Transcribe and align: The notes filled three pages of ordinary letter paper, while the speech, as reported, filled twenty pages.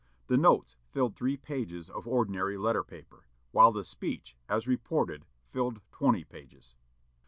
The 0.25 0.35
notes 0.35 0.77
filled 0.89 1.15
three 1.15 1.37
pages 1.37 1.87
of 1.87 2.07
ordinary 2.07 2.57
letter 2.57 2.83
paper, 2.83 3.27
while 3.51 3.71
the 3.71 3.83
speech, 3.83 4.35
as 4.49 4.67
reported, 4.67 5.27
filled 5.51 5.79
twenty 5.91 6.23
pages. 6.23 6.73